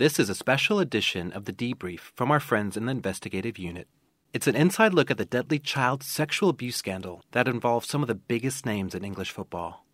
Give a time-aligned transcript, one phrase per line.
[0.00, 3.86] This is a special edition of the debrief from our friends in the investigative unit.
[4.32, 8.08] It's an inside look at the deadly child sexual abuse scandal that involves some of
[8.08, 9.84] the biggest names in English football.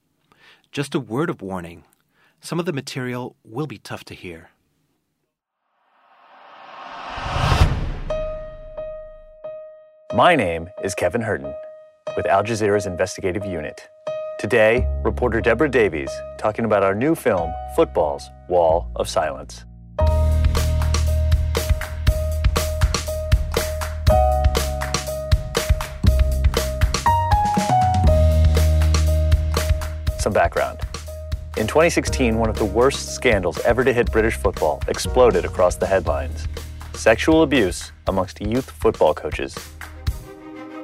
[0.71, 1.83] Just a word of warning
[2.41, 4.51] some of the material will be tough to hear.
[10.15, 11.53] My name is Kevin Hirten
[12.17, 13.89] with Al Jazeera's investigative unit.
[14.39, 19.65] Today, reporter Deborah Davies talking about our new film, Football's Wall of Silence.
[30.27, 30.81] Some background.
[31.57, 35.87] In 2016, one of the worst scandals ever to hit British football exploded across the
[35.87, 36.49] headlines
[36.95, 39.55] sexual abuse amongst youth football coaches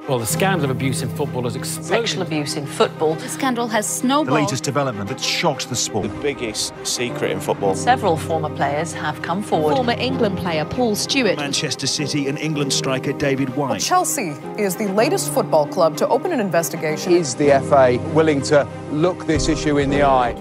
[0.08, 2.08] well, the scandal of abuse in football has exploded.
[2.08, 3.14] Sexual abuse in football.
[3.14, 4.28] The scandal has snowballed.
[4.28, 6.08] The latest development that shocked the sport.
[6.08, 7.74] The biggest secret in football.
[7.74, 9.76] Several former players have come forward.
[9.76, 11.36] Former England player Paul Stewart.
[11.36, 13.70] Manchester City and England striker David White.
[13.70, 17.12] Well, Chelsea is the latest football club to open an investigation.
[17.12, 20.34] Is the FA willing to look this issue in the eye?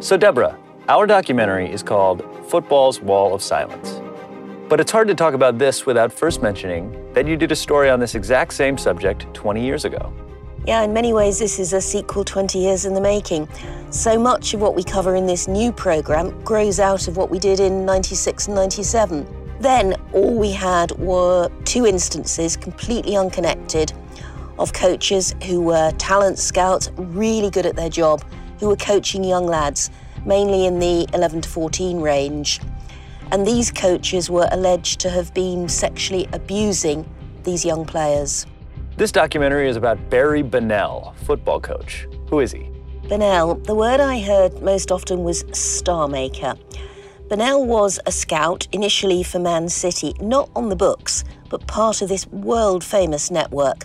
[0.00, 0.58] So, Deborah,
[0.88, 4.00] our documentary is called Football's Wall of Silence.
[4.68, 7.88] But it's hard to talk about this without first mentioning that you did a story
[7.88, 10.12] on this exact same subject 20 years ago.
[10.66, 13.48] Yeah, in many ways, this is a sequel 20 years in the making.
[13.90, 17.38] So much of what we cover in this new programme grows out of what we
[17.38, 19.24] did in 96 and 97.
[19.60, 23.92] Then, all we had were two instances, completely unconnected,
[24.58, 28.24] of coaches who were talent scouts, really good at their job,
[28.58, 29.90] who were coaching young lads,
[30.24, 32.60] mainly in the 11 to 14 range
[33.32, 37.08] and these coaches were alleged to have been sexually abusing
[37.44, 38.46] these young players.
[38.96, 42.06] This documentary is about Barry Bennell, football coach.
[42.30, 42.70] Who is he?
[43.08, 46.54] Bennell, the word I heard most often was star maker.
[47.28, 52.08] Bennell was a scout initially for Man City, not on the books, but part of
[52.08, 53.84] this world famous network.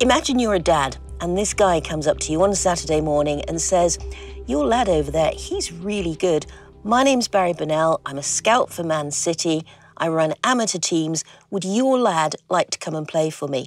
[0.00, 3.42] Imagine you're a dad, and this guy comes up to you on a Saturday morning
[3.48, 3.98] and says,
[4.46, 6.46] Your lad over there, he's really good.
[6.88, 8.00] My name's Barry Bennell.
[8.06, 9.66] I'm a scout for Man City.
[9.98, 11.22] I run amateur teams.
[11.50, 13.66] Would your lad like to come and play for me?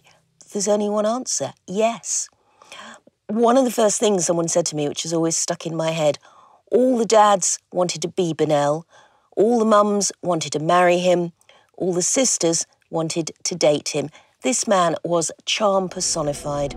[0.51, 2.29] There's only one answer yes.
[3.27, 5.91] One of the first things someone said to me, which has always stuck in my
[5.91, 6.17] head
[6.71, 8.87] all the dads wanted to be Bennell,
[9.37, 11.31] all the mums wanted to marry him,
[11.77, 14.09] all the sisters wanted to date him.
[14.41, 16.75] This man was charm personified.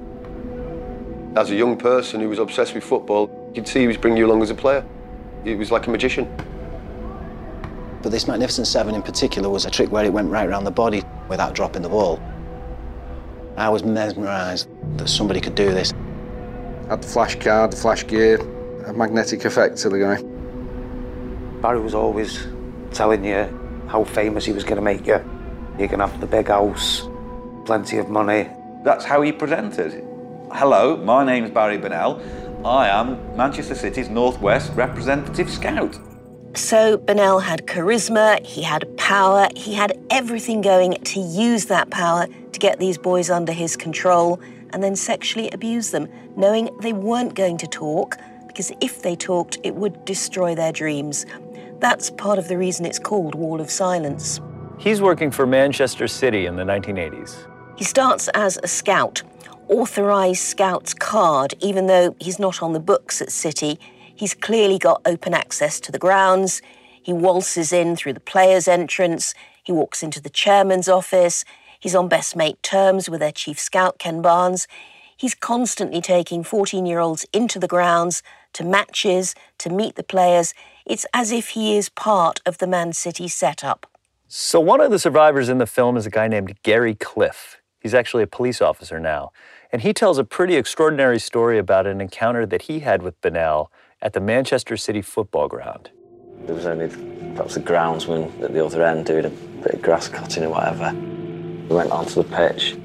[1.36, 4.26] As a young person who was obsessed with football, you'd see he was bringing you
[4.26, 4.84] along as a player.
[5.44, 6.24] He was like a magician.
[8.02, 10.70] But this Magnificent Seven in particular was a trick where it went right around the
[10.70, 12.20] body without dropping the ball.
[13.56, 15.92] I was mesmerised that somebody could do this.
[16.88, 18.40] Had the flash card, the flash gear,
[18.86, 20.22] a magnetic effect to the guy.
[21.62, 22.46] Barry was always
[22.92, 23.48] telling you
[23.86, 25.22] how famous he was going to make you.
[25.78, 27.08] You're going to have the big house,
[27.64, 28.48] plenty of money.
[28.82, 30.04] That's how he presented.
[30.52, 32.20] Hello, my name's Barry Bennell.
[32.64, 35.98] I am Manchester City's Northwest Representative Scout.
[36.54, 42.26] So Bennell had charisma, he had power, he had everything going to use that power
[42.26, 47.34] to get these boys under his control and then sexually abuse them, knowing they weren't
[47.34, 48.16] going to talk
[48.46, 51.26] because if they talked, it would destroy their dreams.
[51.80, 54.40] That's part of the reason it's called Wall of Silence.
[54.78, 57.46] He's working for Manchester City in the 1980s.
[57.76, 59.22] He starts as a scout
[59.68, 63.78] authorised Scouts card, even though he's not on the books at City.
[64.14, 66.62] He's clearly got open access to the grounds.
[67.02, 69.34] He waltzes in through the players' entrance.
[69.62, 71.44] He walks into the chairman's office.
[71.80, 74.66] He's on best mate terms with their chief scout, Ken Barnes.
[75.16, 78.22] He's constantly taking 14 year olds into the grounds,
[78.54, 80.54] to matches, to meet the players.
[80.86, 83.86] It's as if he is part of the Man City setup.
[84.28, 87.60] So, one of the survivors in the film is a guy named Gary Cliffe.
[87.84, 89.30] He's actually a police officer now.
[89.70, 93.70] And he tells a pretty extraordinary story about an encounter that he had with Bennell
[94.00, 95.90] at the Manchester City football ground.
[96.46, 96.88] There was only
[97.36, 100.94] perhaps the groundsman at the other end doing a bit of grass cutting or whatever.
[100.94, 102.78] We went onto the pitch.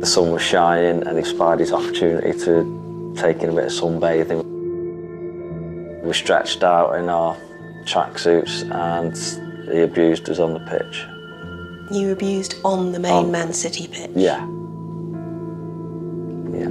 [0.00, 3.72] The sun was shining and he spied his opportunity to take in a bit of
[3.72, 4.44] sunbathing.
[6.04, 7.34] We stretched out in our
[7.86, 9.16] tracksuits and
[9.72, 11.06] he abused us on the pitch.
[11.90, 13.30] You abused on the main oh.
[13.30, 14.10] Man City pitch?
[14.14, 14.46] Yeah.
[16.52, 16.68] Yeah.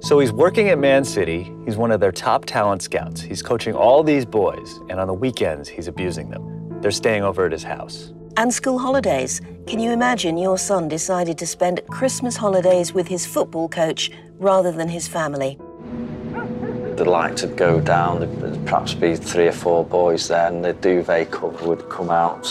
[0.00, 1.52] So he's working at Man City.
[1.64, 3.20] He's one of their top talent scouts.
[3.20, 6.80] He's coaching all these boys, and on the weekends, he's abusing them.
[6.80, 8.12] They're staying over at his house.
[8.36, 9.40] And school holidays.
[9.66, 14.70] Can you imagine your son decided to spend Christmas holidays with his football coach rather
[14.70, 15.58] than his family?
[16.96, 20.72] The lights would go down, there'd perhaps be three or four boys there, and the
[20.72, 22.46] duvet cover would come out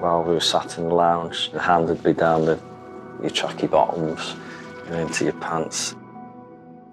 [0.00, 1.50] while we were sat in the lounge.
[1.52, 2.58] The hand would be down the,
[3.20, 4.34] your tracky bottoms,
[4.90, 5.94] know, into your pants.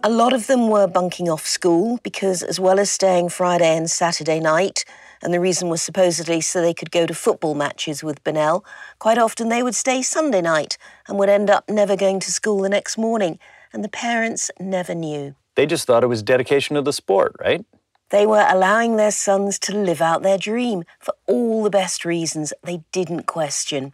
[0.03, 3.89] A lot of them were bunking off school because, as well as staying Friday and
[3.89, 4.85] Saturday night,
[5.23, 8.63] and the reason was supposedly so they could go to football matches with Bennell,
[8.99, 10.77] quite often they would stay Sunday night
[11.07, 13.39] and would end up never going to school the next morning,
[13.73, 15.33] and the parents never knew.
[15.55, 17.65] They just thought it was dedication to the sport, right?
[18.09, 22.53] They were allowing their sons to live out their dream for all the best reasons
[22.63, 23.93] they didn't question.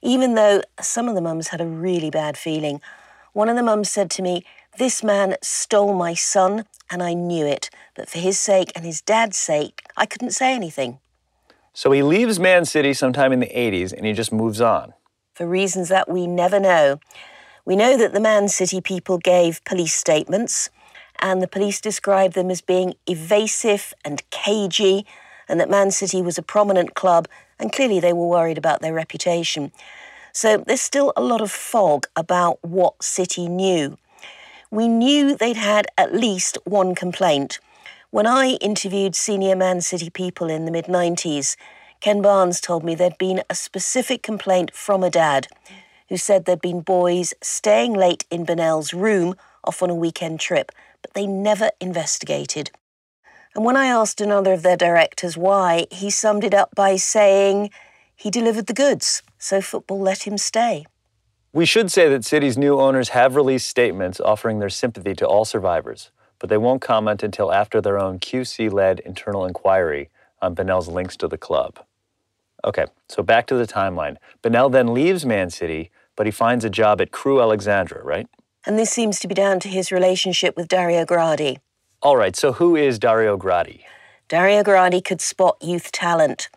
[0.00, 2.80] Even though some of the mums had a really bad feeling.
[3.32, 4.44] One of the mums said to me,
[4.78, 7.68] This man stole my son, and I knew it.
[7.96, 11.00] But for his sake and his dad's sake, I couldn't say anything.
[11.72, 14.94] So he leaves Man City sometime in the 80s and he just moves on.
[15.34, 16.98] For reasons that we never know.
[17.64, 20.70] We know that the Man City people gave police statements,
[21.20, 25.06] and the police described them as being evasive and cagey,
[25.48, 27.28] and that Man City was a prominent club,
[27.58, 29.72] and clearly they were worried about their reputation.
[30.32, 33.98] So there's still a lot of fog about what City knew.
[34.70, 37.58] We knew they'd had at least one complaint.
[38.10, 41.56] When I interviewed senior Man City people in the mid 90s,
[42.00, 45.48] Ken Barnes told me there'd been a specific complaint from a dad
[46.08, 49.34] who said there'd been boys staying late in Bennell's room
[49.64, 52.70] off on a weekend trip, but they never investigated.
[53.54, 57.70] And when I asked another of their directors why, he summed it up by saying
[58.14, 60.86] he delivered the goods, so football let him stay.
[61.52, 65.44] We should say that City's new owners have released statements offering their sympathy to all
[65.44, 70.10] survivors, but they won't comment until after their own QC led internal inquiry
[70.42, 71.80] on Bennell's links to the club.
[72.64, 74.16] Okay, so back to the timeline.
[74.42, 78.28] Bennell then leaves Man City, but he finds a job at Crewe Alexandra, right?
[78.68, 81.56] And this seems to be down to his relationship with Dario Gradi.
[82.02, 83.80] All right, so who is Dario Gradi?
[84.28, 86.50] Dario Gradi could spot youth talent.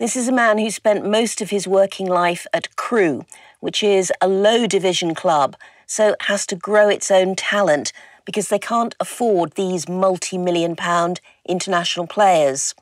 [0.00, 3.24] This is a man who spent most of his working life at Crewe,
[3.60, 5.54] which is a low division club,
[5.86, 7.92] so has to grow its own talent
[8.24, 12.74] because they can't afford these multi million pound international players.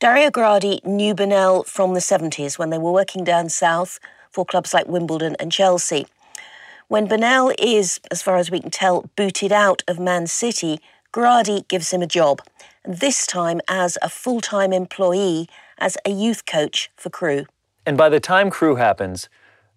[0.00, 4.00] Dario Gradi knew Bennell from the 70s when they were working down south
[4.32, 6.06] for clubs like Wimbledon and Chelsea.
[6.88, 10.80] When Bennell is, as far as we can tell, booted out of Man City,
[11.14, 12.42] Gradi gives him a job,
[12.84, 15.48] this time as a full time employee
[15.78, 17.46] as a youth coach for Crewe.
[17.86, 19.30] And by the time Crewe happens,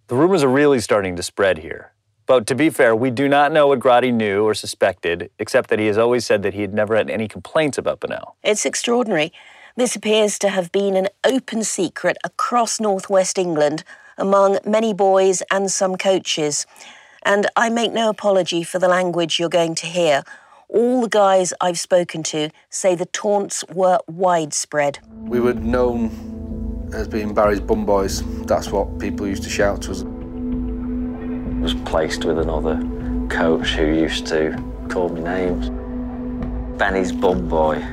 [0.07, 1.93] the rumors are really starting to spread here.
[2.25, 5.79] But to be fair, we do not know what Gradi knew or suspected, except that
[5.79, 8.35] he has always said that he had never had any complaints about Bennell.
[8.43, 9.31] It's extraordinary.
[9.77, 13.85] This appears to have been an open secret across northwest England
[14.17, 16.65] among many boys and some coaches.
[17.27, 20.23] And I make no apology for the language you're going to hear.
[20.69, 24.99] All the guys I've spoken to say the taunts were widespread.
[25.11, 28.23] We were known as being Barry's bum boys.
[28.45, 30.03] That's what people used to shout to us.
[30.03, 32.81] I was placed with another
[33.27, 34.55] coach who used to
[34.87, 35.69] call me names.
[36.79, 37.85] Benny's bum boy.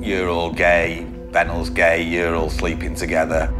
[0.00, 3.52] You're all gay, Bennell's gay, you're all sleeping together.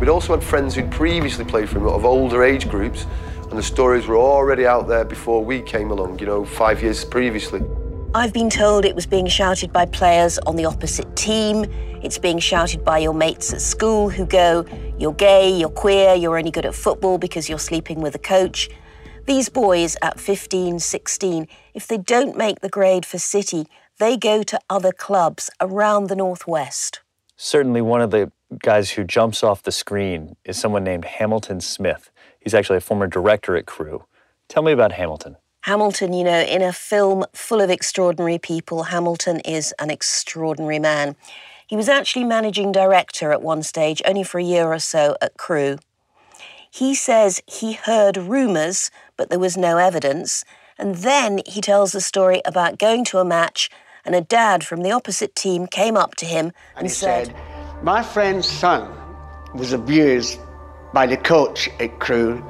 [0.00, 3.06] We'd also had friends who'd previously played for him of older age groups,
[3.52, 7.04] and the stories were already out there before we came along, you know, five years
[7.04, 7.60] previously.
[8.14, 11.66] I've been told it was being shouted by players on the opposite team.
[12.02, 14.64] It's being shouted by your mates at school who go,
[14.98, 18.70] You're gay, you're queer, you're only good at football because you're sleeping with a coach.
[19.26, 23.66] These boys at 15, 16, if they don't make the grade for City,
[23.98, 27.00] they go to other clubs around the Northwest.
[27.36, 32.10] Certainly, one of the guys who jumps off the screen is someone named Hamilton Smith.
[32.42, 34.04] He's actually a former director at Crewe.
[34.48, 35.36] Tell me about Hamilton.
[35.62, 41.14] Hamilton, you know, in a film full of extraordinary people, Hamilton is an extraordinary man.
[41.68, 45.36] He was actually managing director at one stage, only for a year or so at
[45.36, 45.78] Crewe.
[46.68, 50.44] He says he heard rumours, but there was no evidence.
[50.78, 53.70] And then he tells the story about going to a match
[54.04, 57.26] and a dad from the opposite team came up to him and, and he said,
[57.28, 57.36] said,
[57.84, 58.90] My friend's son
[59.54, 60.40] was abused
[60.92, 62.44] by the coach at Crewe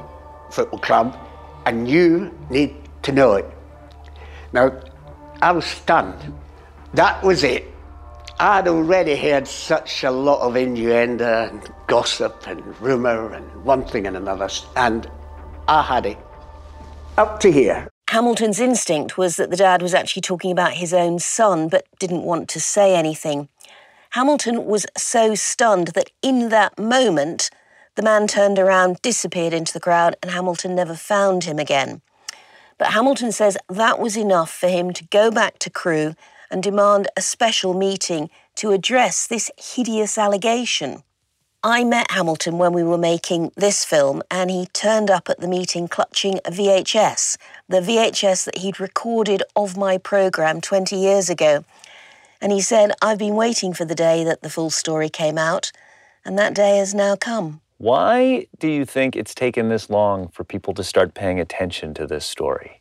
[0.51, 1.19] Football Club,
[1.67, 3.47] and you need to know it.
[4.53, 4.81] Now,
[5.41, 6.35] I was stunned.
[6.95, 7.65] That was it.
[8.39, 14.07] I'd already heard such a lot of innuendo and gossip and rumour and one thing
[14.07, 15.09] and another, and
[15.69, 16.19] I had it
[17.17, 17.89] up to here.
[18.09, 22.25] Hamilton's instinct was that the dad was actually talking about his own son, but didn't
[22.25, 23.49] want to say anything.
[24.11, 27.49] Hamilton was so stunned that in that moment,
[27.95, 32.01] the man turned around, disappeared into the crowd, and Hamilton never found him again.
[32.79, 36.15] But Hamilton says that was enough for him to go back to Crewe
[36.51, 41.03] and demand a special meeting to address this hideous allegation.
[41.65, 45.47] I met Hamilton when we were making this film, and he turned up at the
[45.47, 47.37] meeting clutching a VHS,
[47.69, 51.65] the VHS that he'd recorded of my programme 20 years ago.
[52.41, 55.71] And he said, I've been waiting for the day that the full story came out,
[56.25, 57.62] and that day has now come.
[57.83, 62.07] Why do you think it's taken this long for people to start paying attention to
[62.07, 62.81] this story?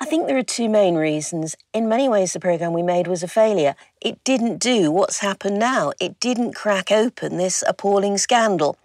[0.00, 1.54] I think there are two main reasons.
[1.72, 3.76] In many ways, the programme we made was a failure.
[4.00, 8.76] It didn't do what's happened now, it didn't crack open this appalling scandal.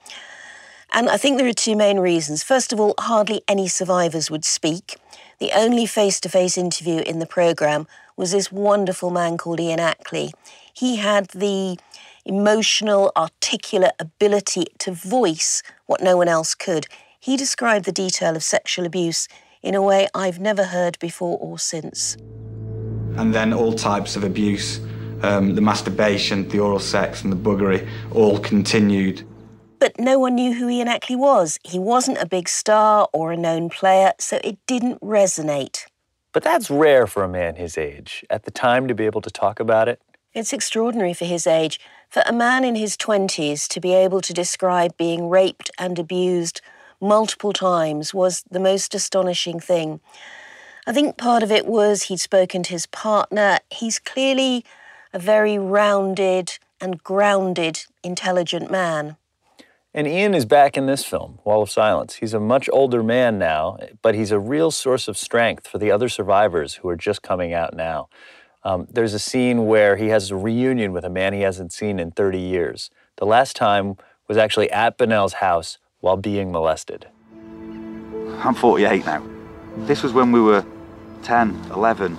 [0.94, 2.44] And I think there are two main reasons.
[2.44, 4.98] First of all, hardly any survivors would speak.
[5.40, 9.80] The only face to face interview in the programme was this wonderful man called Ian
[9.80, 10.34] Ackley.
[10.72, 11.80] He had the
[12.28, 16.88] emotional, articulate ability to voice what no one else could.
[17.20, 19.28] He described the detail of sexual abuse
[19.64, 22.16] in a way I've never heard before or since.
[23.16, 24.80] And then all types of abuse,
[25.24, 29.26] um, the masturbation, the oral sex, and the buggery, all continued.
[29.80, 31.58] But no one knew who Ian Ackley was.
[31.64, 35.86] He wasn't a big star or a known player, so it didn't resonate.
[36.34, 38.26] But that's rare for a man his age.
[38.30, 40.02] At the time, to be able to talk about it,
[40.34, 41.80] it's extraordinary for his age.
[42.10, 46.62] For a man in his 20s to be able to describe being raped and abused
[47.02, 50.00] multiple times was the most astonishing thing.
[50.86, 53.60] I think part of it was he'd spoken to his partner.
[53.70, 54.64] He's clearly
[55.14, 59.18] a very rounded and grounded, intelligent man.
[59.94, 62.16] And Ian is back in this film, Wall of Silence.
[62.16, 65.92] He's a much older man now, but he's a real source of strength for the
[65.92, 68.08] other survivors who are just coming out now.
[68.64, 72.00] Um, there's a scene where he has a reunion with a man he hasn't seen
[72.00, 72.90] in 30 years.
[73.18, 73.98] The last time
[74.28, 77.08] was actually at Bennell's house while being molested.
[78.40, 79.24] I'm 48 now.
[79.78, 80.66] This was when we were
[81.24, 82.18] 10, 11,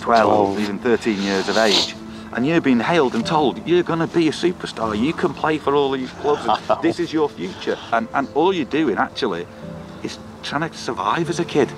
[0.00, 1.94] 12, even 13 years of age.
[2.32, 4.98] And you're being hailed and told you're going to be a superstar.
[4.98, 6.46] You can play for all these clubs.
[6.82, 7.78] this is your future.
[7.92, 9.46] And, and all you're doing actually
[10.02, 11.70] is trying to survive as a kid.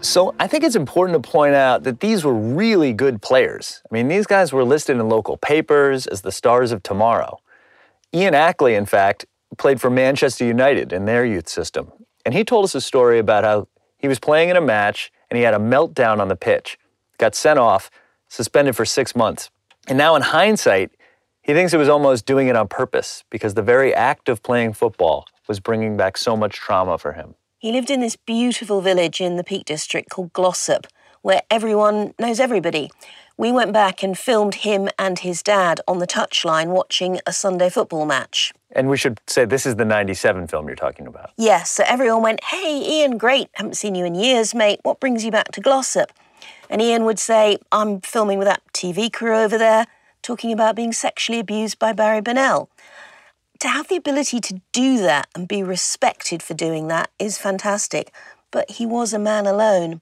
[0.00, 3.82] So I think it's important to point out that these were really good players.
[3.90, 7.40] I mean, these guys were listed in local papers as the stars of tomorrow.
[8.14, 9.26] Ian Ackley, in fact,
[9.56, 11.90] played for Manchester United in their youth system.
[12.24, 13.66] And he told us a story about how
[13.98, 16.78] he was playing in a match and he had a meltdown on the pitch,
[17.18, 17.90] got sent off,
[18.28, 19.50] suspended for six months.
[19.88, 20.92] And now, in hindsight,
[21.42, 24.74] he thinks it was almost doing it on purpose because the very act of playing
[24.74, 27.34] football was bringing back so much trauma for him.
[27.58, 30.86] He lived in this beautiful village in the Peak District called Glossop,
[31.22, 32.90] where everyone knows everybody
[33.38, 37.70] we went back and filmed him and his dad on the touchline watching a Sunday
[37.70, 38.52] football match.
[38.72, 41.30] And we should say this is the 97 film you're talking about.
[41.38, 43.48] Yes, so everyone went, Hey, Ian, great.
[43.54, 44.80] Haven't seen you in years, mate.
[44.82, 46.12] What brings you back to Glossop?
[46.68, 49.86] And Ian would say, I'm filming with that TV crew over there,
[50.20, 52.68] talking about being sexually abused by Barry Bennell.
[53.60, 58.14] To have the ability to do that and be respected for doing that is fantastic.
[58.52, 60.00] But he was a man alone.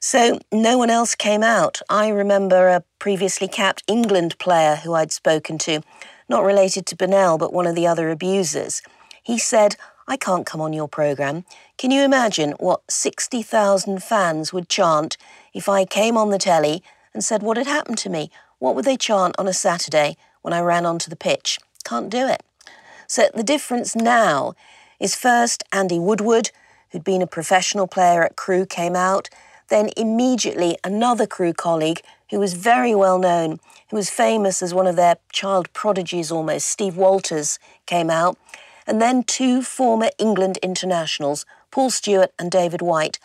[0.00, 1.80] So no one else came out.
[1.88, 5.82] I remember a previously capped England player who I'd spoken to,
[6.28, 8.82] not related to Bennell, but one of the other abusers.
[9.22, 9.76] He said,
[10.08, 11.44] I can't come on your programme.
[11.78, 15.16] Can you imagine what 60,000 fans would chant
[15.54, 16.82] if I came on the telly
[17.14, 18.28] and said what had happened to me?
[18.58, 21.60] What would they chant on a Saturday when I ran onto the pitch?
[21.90, 22.42] Can't do it.
[23.06, 24.54] So the difference now
[24.98, 26.50] is first Andy Woodward,
[26.90, 29.28] who'd been a professional player at Crewe, came out
[29.70, 34.86] then immediately another Crewe colleague who was very well known, who was famous as one
[34.86, 38.36] of their child prodigies almost, Steve Walters, came out.
[38.86, 43.18] And then two former England internationals, Paul Stewart and David White.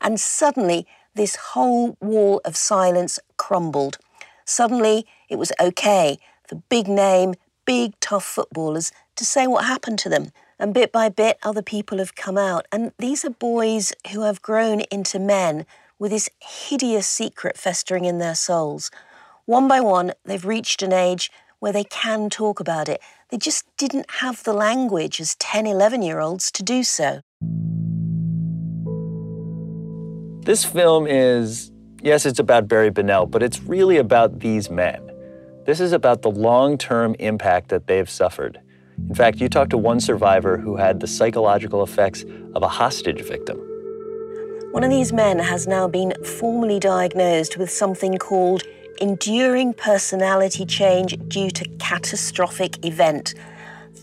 [0.00, 3.98] And suddenly, this whole wall of silence crumbled.
[4.44, 7.34] Suddenly, it was okay The big name,
[7.70, 10.32] big tough footballers to say what happened to them.
[10.58, 12.66] And bit by bit, other people have come out.
[12.72, 18.18] And these are boys who have grown into men with this hideous secret festering in
[18.18, 18.90] their souls.
[19.46, 23.00] One by one, they've reached an age where they can talk about it.
[23.28, 27.20] They just didn't have the language as 10, 11 year olds to do so.
[30.44, 31.70] This film is,
[32.02, 35.09] yes, it's about Barry Bennell, but it's really about these men.
[35.70, 38.60] This is about the long term impact that they've suffered.
[39.08, 42.24] In fact, you talked to one survivor who had the psychological effects
[42.56, 43.56] of a hostage victim.
[44.72, 48.64] One of these men has now been formally diagnosed with something called
[49.00, 53.34] enduring personality change due to catastrophic event.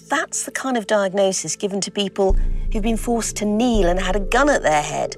[0.07, 2.31] that's the kind of diagnosis given to people
[2.71, 5.17] who've been forced to kneel and had a gun at their head,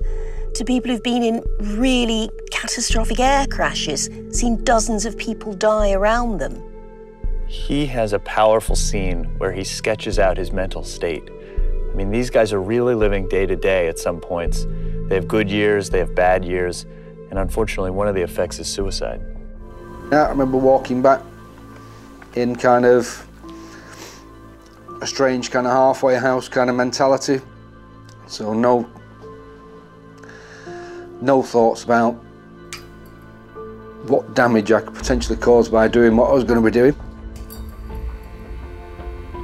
[0.59, 1.41] to people who've been in
[1.77, 6.61] really catastrophic air crashes, seen dozens of people die around them.
[7.47, 11.23] He has a powerful scene where he sketches out his mental state.
[11.29, 14.67] I mean, these guys are really living day to day at some points.
[15.07, 16.85] They have good years, they have bad years,
[17.29, 19.21] and unfortunately, one of the effects is suicide.
[20.11, 21.21] Yeah, I remember walking back
[22.35, 23.25] in kind of
[25.01, 27.39] a strange kind of halfway house kind of mentality.
[28.27, 28.89] So no,
[31.21, 32.13] no thoughts about
[34.07, 36.95] what damage I could potentially cause by doing what I was going to be doing.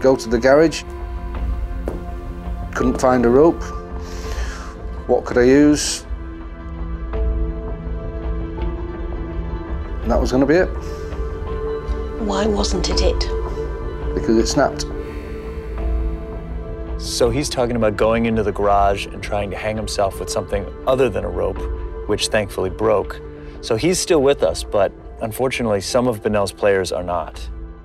[0.02, 0.84] Go to the garage,
[2.74, 3.62] couldn't find a rope.
[5.08, 6.06] What could I use?
[10.02, 10.68] And that was going to be it.
[12.22, 13.20] Why wasn't it it?
[14.14, 14.86] Because it snapped.
[17.06, 20.66] So he's talking about going into the garage and trying to hang himself with something
[20.88, 21.60] other than a rope,
[22.10, 23.22] which thankfully broke.
[23.62, 27.38] So he's still with us, but unfortunately, some of Bennell's players are not.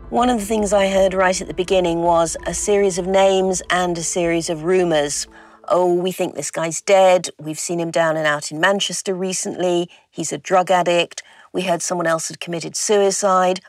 [0.09, 3.63] One of the things I heard right at the beginning was a series of names
[3.69, 5.29] and a series of rumours.
[5.69, 7.29] Oh, we think this guy's dead.
[7.39, 9.91] We've seen him down and out in Manchester recently.
[10.11, 11.23] He's a drug addict.
[11.53, 13.61] We heard someone else had committed suicide.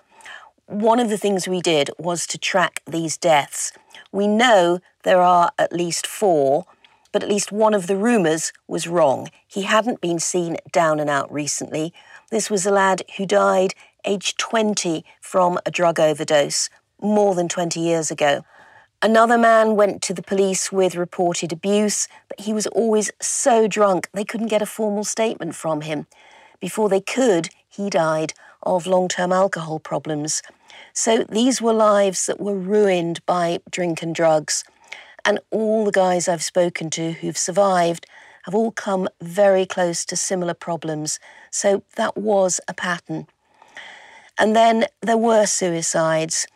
[0.66, 3.74] One of the things we did was to track these deaths.
[4.14, 6.66] We know there are at least four,
[7.12, 9.30] but at least one of the rumours was wrong.
[9.48, 11.94] He hadn't been seen down and out recently.
[12.30, 13.74] This was a lad who died
[14.06, 16.70] aged 20 from a drug overdose
[17.02, 18.44] more than 20 years ago.
[19.04, 24.08] Another man went to the police with reported abuse, but he was always so drunk
[24.14, 26.06] they couldn't get a formal statement from him.
[26.60, 30.44] Before they could, he died of long term alcohol problems.
[30.94, 34.64] So these were lives that were ruined by drink and drugs.
[35.26, 38.06] And all the guys I've spoken to who've survived
[38.44, 41.20] have all come very close to similar problems.
[41.52, 43.28] So that was a pattern.
[44.38, 46.48] And then there were suicides.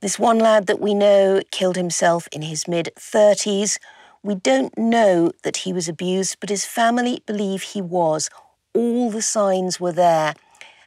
[0.00, 3.78] This one lad that we know killed himself in his mid 30s.
[4.22, 8.28] We don't know that he was abused, but his family believe he was.
[8.74, 10.34] All the signs were there.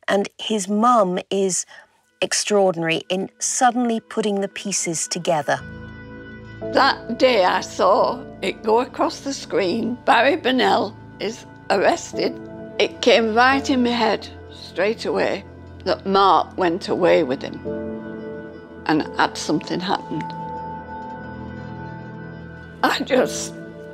[0.08, 1.66] And his mum is
[2.22, 5.60] extraordinary in suddenly putting the pieces together.
[6.74, 12.40] That day I saw it go across the screen, Barry Bennell is arrested.
[12.78, 15.44] It came right in my head straight away
[15.86, 17.60] that Mark went away with him
[18.86, 20.24] and had something happened.
[22.84, 23.54] I just,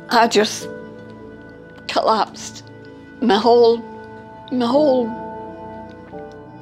[0.09, 0.67] I just
[1.87, 2.69] collapsed.
[3.21, 3.77] My whole,
[4.51, 5.07] my whole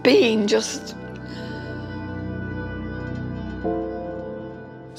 [0.03, 0.95] being just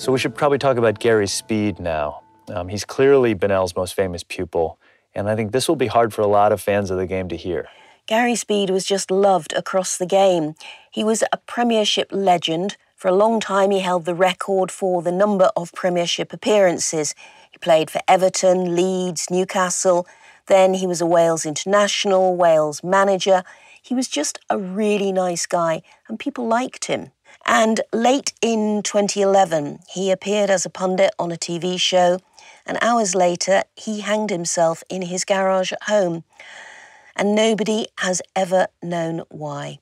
[0.02, 2.22] So we should probably talk about Gary Speed now.
[2.48, 4.76] Um, he's clearly Bennell's most famous pupil,
[5.14, 7.28] and I think this will be hard for a lot of fans of the game
[7.28, 7.68] to hear.
[8.08, 10.56] Gary Speed was just loved across the game.
[10.90, 12.76] He was a Premiership legend.
[12.96, 17.14] For a long time, he held the record for the number of Premiership appearances.
[17.52, 20.08] He played for Everton, Leeds, Newcastle.
[20.48, 23.44] Then he was a Wales international, Wales manager.
[23.80, 27.12] He was just a really nice guy, and people liked him.
[27.44, 32.18] And late in 2011, he appeared as a pundit on a TV show,
[32.66, 36.24] and hours later, he hanged himself in his garage at home.
[37.16, 39.78] And nobody has ever known why.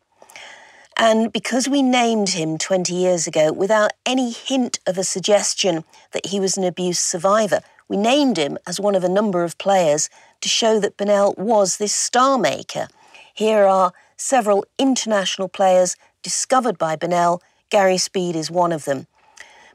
[0.97, 6.27] And because we named him 20 years ago without any hint of a suggestion that
[6.27, 10.11] he was an abuse survivor, we named him as one of a number of players
[10.41, 12.89] to show that Bennell was this star maker.
[13.33, 19.07] Here are several international players discovered by Bennell Gary Speed is one of them.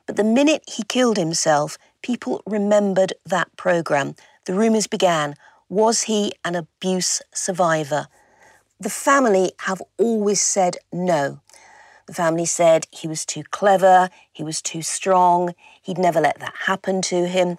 [0.05, 4.15] But the minute he killed himself, people remembered that programme.
[4.45, 5.35] The rumours began
[5.67, 8.07] was he an abuse survivor?
[8.79, 11.39] The family have always said no.
[12.05, 16.53] The family said he was too clever, he was too strong, he'd never let that
[16.65, 17.57] happen to him.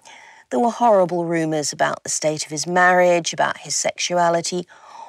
[0.49, 4.65] There were horrible rumours about the state of his marriage, about his sexuality,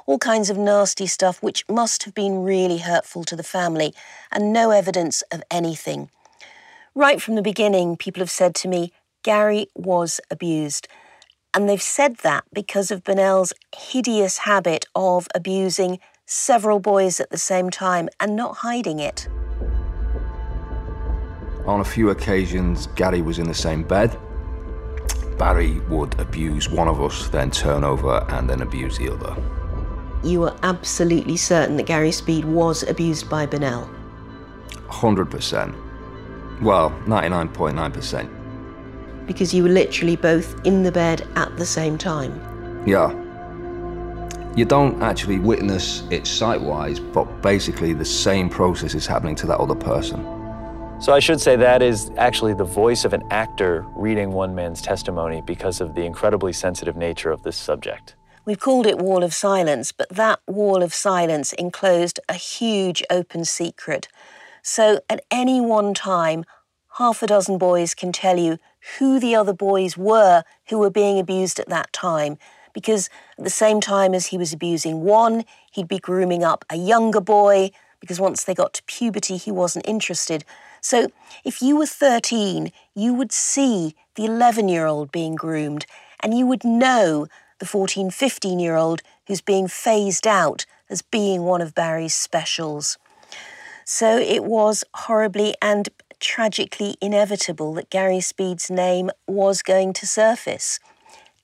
[0.08, 3.92] all kinds of nasty stuff which must have been really hurtful to the family,
[4.32, 6.08] and no evidence of anything.
[6.94, 8.90] Right from the beginning, people have said to me,
[9.22, 10.88] Gary was abused.
[11.52, 17.36] And they've said that because of Bennell's hideous habit of abusing several boys at the
[17.36, 19.28] same time and not hiding it.
[21.66, 24.16] On a few occasions, Gary was in the same bed.
[25.38, 29.36] Barry would abuse one of us, then turn over and then abuse the other
[30.24, 33.88] you were absolutely certain that Gary Speed was abused by Bennell?
[34.88, 35.74] 100%.
[36.60, 39.26] Well, 99.9%.
[39.26, 42.40] Because you were literally both in the bed at the same time.
[42.86, 43.12] Yeah.
[44.56, 49.46] You don't actually witness it sight wise, but basically the same process is happening to
[49.46, 50.24] that other person.
[51.00, 54.82] So I should say that is actually the voice of an actor reading one man's
[54.82, 58.16] testimony because of the incredibly sensitive nature of this subject.
[58.48, 63.44] We've called it Wall of Silence, but that wall of silence enclosed a huge open
[63.44, 64.08] secret.
[64.62, 66.46] So at any one time,
[66.96, 68.56] half a dozen boys can tell you
[68.98, 72.38] who the other boys were who were being abused at that time.
[72.72, 76.76] Because at the same time as he was abusing one, he'd be grooming up a
[76.76, 80.46] younger boy, because once they got to puberty, he wasn't interested.
[80.80, 81.08] So
[81.44, 85.84] if you were 13, you would see the 11 year old being groomed,
[86.22, 87.26] and you would know
[87.58, 92.98] the 14, 15 year old who's being phased out as being one of Barry's specials.
[93.84, 95.88] So it was horribly and
[96.20, 100.78] tragically inevitable that Gary Speed's name was going to surface.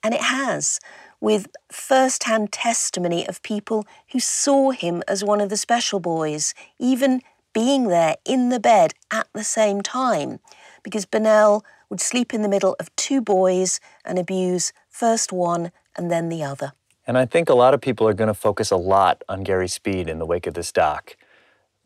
[0.03, 0.81] And it has,
[1.21, 6.55] with first hand testimony of people who saw him as one of the special boys,
[6.79, 7.23] even
[7.55, 10.41] being there in the bed at the same time,
[10.83, 16.11] because Bennell would sleep in the middle of two boys and abuse first one and
[16.11, 16.73] then the other.
[17.07, 19.69] And I think a lot of people are going to focus a lot on Gary
[19.69, 21.17] Speed in the wake of this doc.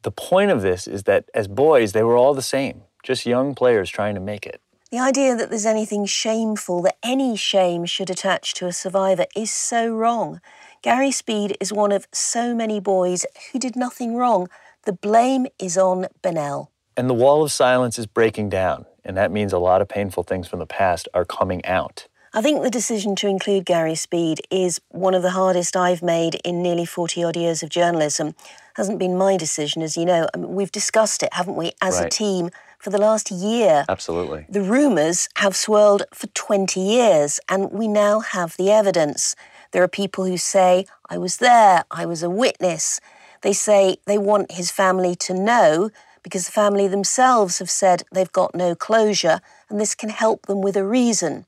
[0.03, 3.55] The point of this is that as boys, they were all the same, just young
[3.55, 4.61] players trying to make it.
[4.91, 9.51] The idea that there's anything shameful, that any shame should attach to a survivor, is
[9.51, 10.41] so wrong.
[10.83, 14.49] Gary Speed is one of so many boys who did nothing wrong.
[14.85, 16.71] The blame is on Bennell.
[16.97, 20.25] And the wall of silence is breaking down, and that means a lot of painful
[20.25, 22.08] things from the past are coming out.
[22.35, 26.35] I think the decision to include Gary Speed is one of the hardest I've made
[26.45, 28.35] in nearly 40 odd years of journalism.
[28.75, 30.29] Hasn't been my decision, as you know.
[30.35, 32.07] I mean, we've discussed it, haven't we, as Right.
[32.07, 33.87] a team for the last year.
[33.89, 34.45] Absolutely.
[34.49, 39.35] The rumours have swirled for 20 years, and we now have the evidence.
[39.73, 43.01] There are people who say, I was there, I was a witness.
[43.41, 45.91] They say they want his family to know
[46.23, 50.61] because the family themselves have said they've got no closure, and this can help them
[50.61, 51.47] with a reason.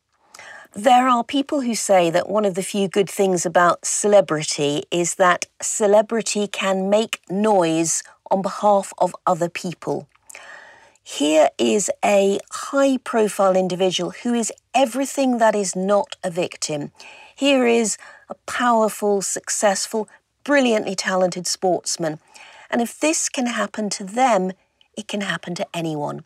[0.75, 5.17] There are people who say that one of the few good things about celebrity is
[5.17, 10.07] that celebrity can make noise on behalf of other people.
[11.03, 16.93] Here is a high profile individual who is everything that is not a victim.
[17.35, 20.09] Here is a powerful, successful,
[20.45, 22.21] brilliantly talented sportsman.
[22.71, 24.53] And if this can happen to them,
[24.97, 26.23] it can happen to anyone.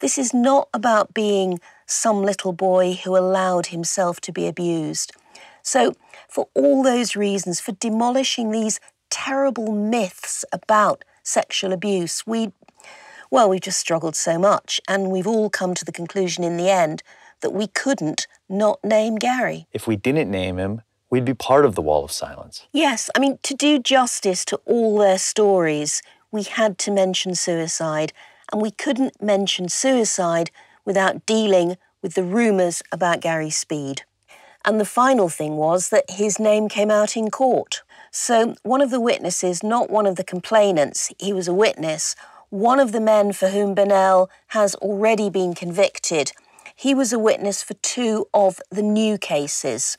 [0.00, 5.12] This is not about being some little boy who allowed himself to be abused.
[5.62, 5.94] So,
[6.28, 12.52] for all those reasons, for demolishing these terrible myths about sexual abuse, we,
[13.30, 16.68] well, we've just struggled so much, and we've all come to the conclusion in the
[16.68, 17.02] end
[17.40, 19.66] that we couldn't not name Gary.
[19.72, 22.66] If we didn't name him, we'd be part of the wall of silence.
[22.72, 28.12] Yes, I mean, to do justice to all their stories, we had to mention suicide,
[28.52, 30.50] and we couldn't mention suicide
[30.84, 34.02] without dealing with the rumours about Gary Speed.
[34.64, 37.82] And the final thing was that his name came out in court.
[38.10, 42.14] So, one of the witnesses, not one of the complainants, he was a witness,
[42.50, 46.32] one of the men for whom Bennell has already been convicted,
[46.76, 49.98] he was a witness for two of the new cases.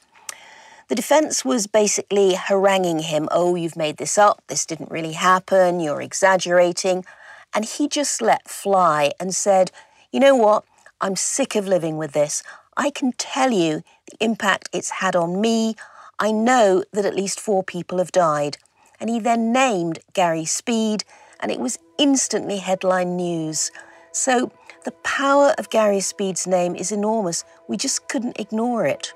[0.88, 5.80] The defence was basically haranguing him oh, you've made this up, this didn't really happen,
[5.80, 7.06] you're exaggerating.
[7.54, 9.72] And he just let fly and said,
[10.12, 10.64] you know what,
[11.02, 12.42] I'm sick of living with this.
[12.78, 15.76] I can tell you the impact it's had on me.
[16.20, 18.58] I know that at least four people have died.
[19.00, 21.04] And he then named Gary Speed,
[21.42, 23.72] and it was instantly headline news.
[24.14, 24.52] So
[24.86, 27.44] the power of Gary Speed's name is enormous.
[27.68, 29.14] We just couldn't ignore it.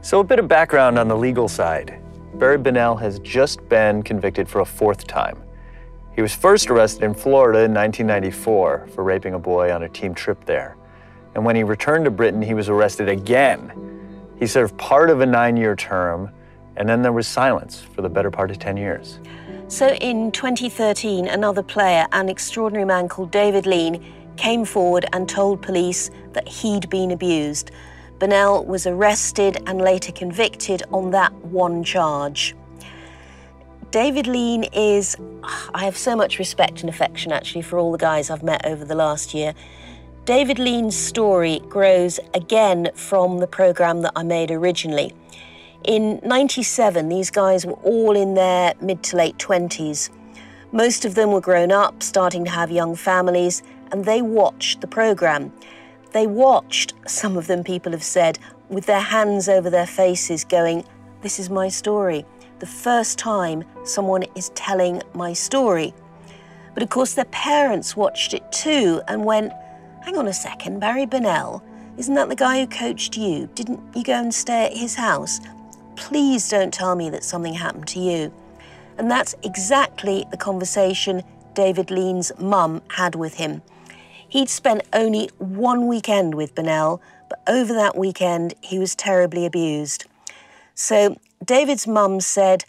[0.00, 2.00] So, a bit of background on the legal side.
[2.34, 5.42] Barry Bennell has just been convicted for a fourth time.
[6.18, 10.14] He was first arrested in Florida in 1994 for raping a boy on a team
[10.16, 10.76] trip there.
[11.36, 13.70] And when he returned to Britain, he was arrested again.
[14.36, 16.32] He served part of a nine year term,
[16.74, 19.20] and then there was silence for the better part of 10 years.
[19.68, 24.04] So in 2013, another player, an extraordinary man called David Lean,
[24.36, 27.70] came forward and told police that he'd been abused.
[28.18, 32.56] Bennell was arrested and later convicted on that one charge.
[33.90, 35.16] David Lean is,
[35.72, 38.84] I have so much respect and affection actually for all the guys I've met over
[38.84, 39.54] the last year.
[40.26, 45.14] David Lean's story grows again from the programme that I made originally.
[45.84, 50.10] In 97, these guys were all in their mid to late 20s.
[50.70, 54.86] Most of them were grown up, starting to have young families, and they watched the
[54.86, 55.50] programme.
[56.12, 60.84] They watched, some of them people have said, with their hands over their faces, going,
[61.22, 62.26] This is my story.
[62.58, 65.94] The first time someone is telling my story.
[66.74, 69.52] But of course, their parents watched it too and went,
[70.04, 71.62] Hang on a second, Barry Bennell,
[71.98, 73.48] isn't that the guy who coached you?
[73.54, 75.40] Didn't you go and stay at his house?
[75.96, 78.32] Please don't tell me that something happened to you.
[78.98, 83.62] And that's exactly the conversation David Lean's mum had with him.
[84.28, 90.04] He'd spent only one weekend with Bennell, but over that weekend, he was terribly abused.
[90.76, 92.64] So David's mum said,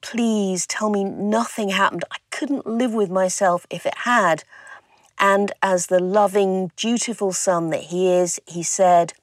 [0.00, 2.04] Please tell me nothing happened.
[2.10, 4.44] I couldn't live with myself if it had.
[5.18, 9.14] And as the loving, dutiful son that he is, he said,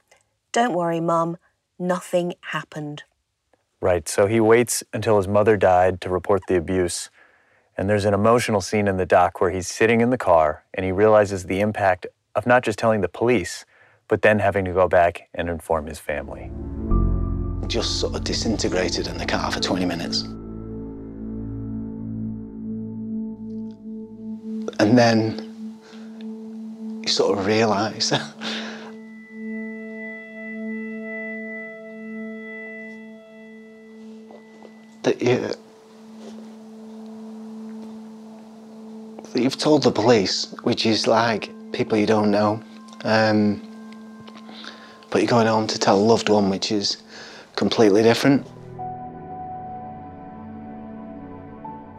[0.51, 1.37] Don't worry, mum,
[1.79, 3.03] nothing happened.
[3.79, 7.09] Right, so he waits until his mother died to report the abuse.
[7.77, 10.85] And there's an emotional scene in the doc where he's sitting in the car and
[10.85, 13.65] he realizes the impact of not just telling the police,
[14.07, 16.51] but then having to go back and inform his family.
[17.67, 20.21] Just sort of disintegrated in the car for 20 minutes.
[24.79, 25.41] And then
[27.01, 28.09] you sort of realise
[35.03, 35.51] that you
[39.33, 42.63] that you've told the police, which is like people you don't know,
[43.03, 43.61] um,
[45.09, 46.97] but you're going home to tell a loved one, which is
[47.55, 48.45] completely different.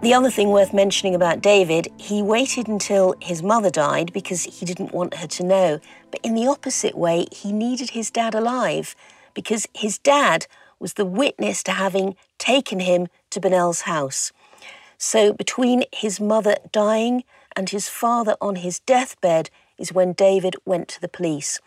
[0.03, 4.64] The other thing worth mentioning about David, he waited until his mother died because he
[4.64, 5.81] didn't want her to know.
[6.11, 8.95] But in the opposite way, he needed his dad alive
[9.35, 10.47] because his dad
[10.79, 14.33] was the witness to having taken him to Bennell's house.
[14.99, 17.25] So between his mother dying
[17.57, 21.59] and his father on his deathbed is when David went to the police.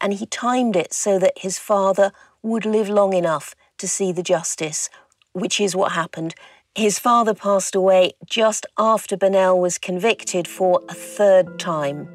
[0.00, 4.22] And he timed it so that his father would live long enough to see the
[4.22, 4.90] justice,
[5.32, 6.34] which is what happened.
[6.74, 12.08] His father passed away just after Bennell was convicted for a third time.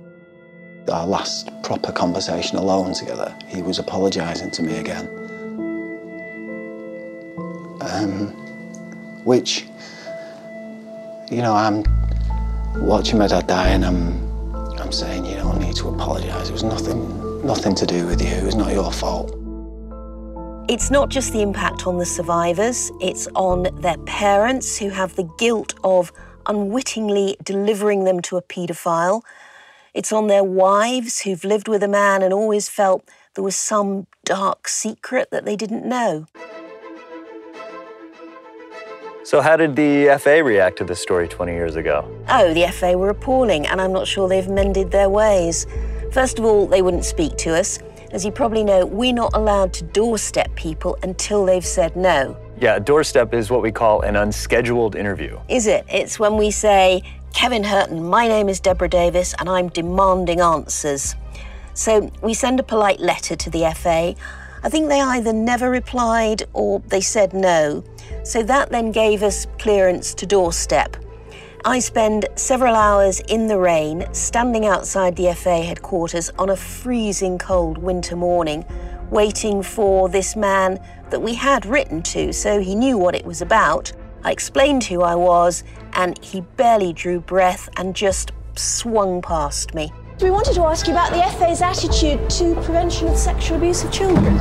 [0.92, 5.08] Our last proper conversation alone together, he was apologising to me again.
[7.82, 8.30] Um,
[9.26, 9.66] which,
[11.30, 11.84] you know, I'm
[12.76, 16.50] watching my dad die and I'm, I'm saying you don't need to apologise.
[16.50, 18.30] It was nothing, nothing to do with you.
[18.30, 19.46] It was not your fault.
[20.69, 25.23] It's not just the impact on the survivors, it's on their parents who have the
[25.38, 26.12] guilt of
[26.45, 29.21] unwittingly delivering them to a paedophile.
[29.93, 34.08] It's on their wives who've lived with a man and always felt there was some
[34.25, 36.25] dark secret that they didn't know.
[39.23, 42.06] So, how did the FA react to this story 20 years ago?
[42.27, 45.65] Oh, the FA were appalling, and I'm not sure they've mended their ways.
[46.12, 47.80] First of all, they wouldn't speak to us.
[48.12, 52.38] As you probably know, we're not allowed to doorstep people until they've said no.
[52.60, 55.38] Yeah, a doorstep is what we call an unscheduled interview.
[55.50, 55.86] Is it?
[55.89, 61.15] It's when we say, Kevin Hirten, my name is Deborah Davies, and I'm demanding answers.
[61.74, 64.15] So we send a polite letter to the FA.
[64.63, 67.84] I think they either never replied or they said no.
[68.24, 70.96] So that then gave us clearance to doorstep.
[71.67, 77.38] I spend several hours in the rain standing outside the FA headquarters on a freezing
[77.38, 78.63] cold winter morning,
[79.12, 83.41] waiting for this man that we had written to, so he knew what it was
[83.41, 83.91] about.
[84.23, 89.91] I explained who I was, and he barely drew breath and just swung past me.
[90.21, 93.91] We wanted to ask you about the FA's attitude to prevention of sexual abuse of
[93.91, 94.38] children.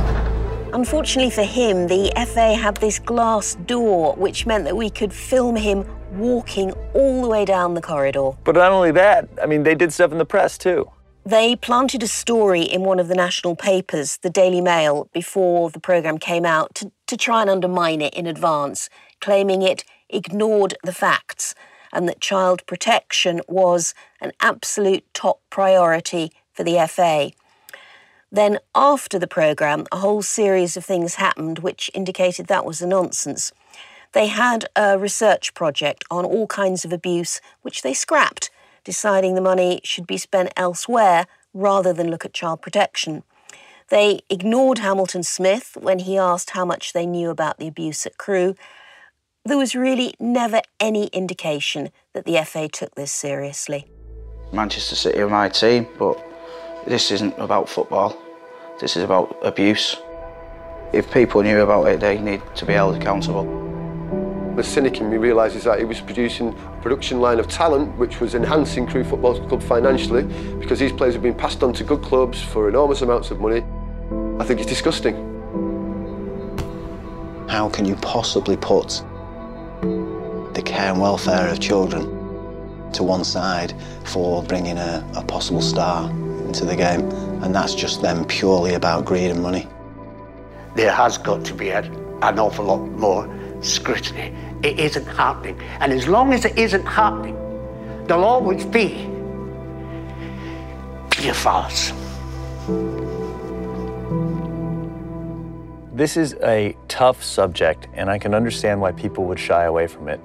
[0.73, 5.55] Unfortunately for him, the FA had this glass door, which meant that we could film
[5.55, 8.31] him walking all the way down the corridor.
[8.43, 10.91] But not only that, I mean, they did stuff in the press too.
[11.25, 15.79] They planted a story in one of the national papers, the Daily Mail, before the
[15.79, 20.93] programme came out to, to try and undermine it in advance, claiming it ignored the
[20.93, 21.53] facts
[21.91, 27.31] and that child protection was an absolute top priority for the FA.
[28.31, 32.87] Then, after the programme, a whole series of things happened which indicated that was a
[32.87, 33.51] nonsense.
[34.13, 38.49] They had a research project on all kinds of abuse, which they scrapped,
[38.83, 43.23] deciding the money should be spent elsewhere rather than look at child protection.
[43.89, 48.17] They ignored Hamilton Smith when he asked how much they knew about the abuse at
[48.17, 48.55] Crewe.
[49.45, 53.87] There was really never any indication that the FA took this seriously.
[54.51, 56.21] Manchester City are my team, but
[56.87, 58.17] this isn't about football.
[58.79, 59.97] This is about abuse.
[60.93, 63.43] If people knew about it, they need to be held accountable.
[64.55, 68.21] The cynic in me realises that he was producing a production line of talent which
[68.21, 70.23] was enhancing Crewe Football Club financially
[70.59, 73.65] because these players have been passed on to good clubs for enormous amounts of money.
[74.39, 75.15] I think it's disgusting.
[77.49, 79.03] How can you possibly put
[80.53, 82.05] the care and welfare of children
[82.93, 83.73] to one side
[84.05, 86.09] for bringing a, a possible star
[86.47, 87.01] into the game?
[87.43, 89.67] And that's just them purely about greed and money.
[90.75, 91.81] There has got to be a,
[92.21, 93.29] an awful lot more
[93.61, 94.33] scrutiny.
[94.63, 95.59] It isn't happening.
[95.79, 97.35] And as long as it isn't happening,
[98.07, 99.07] there'll always be
[101.09, 101.93] paedophiles.
[105.93, 110.07] This is a tough subject, and I can understand why people would shy away from
[110.07, 110.19] it.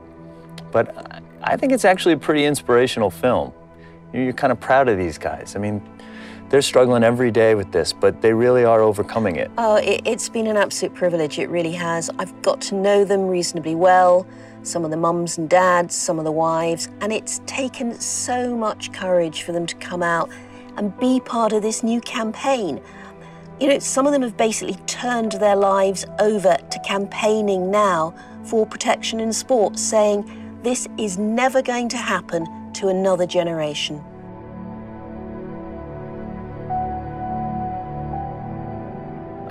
[0.71, 3.53] But I think it's actually a pretty inspirational film.
[4.13, 5.57] You're kind of proud of these guys.
[5.57, 5.83] I mean,
[6.53, 9.51] they're struggling every day with this, but they really are overcoming it.
[9.57, 11.39] Oh, it, it's been an absolute privilege.
[11.39, 12.11] It really has.
[12.19, 14.27] I've got to know them reasonably well,
[14.63, 18.93] some of the mums and dads, some of the wives, and it's taken so much
[18.93, 20.29] courage for them to come out
[20.77, 22.83] and be part of this new campaign.
[23.59, 28.67] You know, some of them have basically turned their lives over to campaigning now for
[28.67, 34.05] protection in sport, saying this is never going to happen to another generation.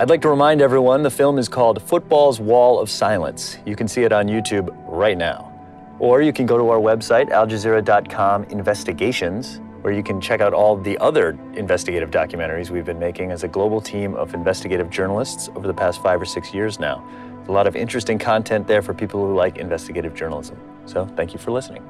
[0.02, 3.58] I'd like to remind everyone the film is called Football's Wall of Silence.
[3.64, 5.52] You can see it on YouTube right now.
[6.00, 10.76] Or you can go to our website, aljazeera.com investigations, where you can check out all
[10.76, 15.68] the other investigative documentaries we've been making as a global team of investigative journalists over
[15.68, 17.08] the past five or six years now.
[17.46, 20.58] A lot of interesting content there for people who like investigative journalism.
[20.84, 21.84] So thank you for listening.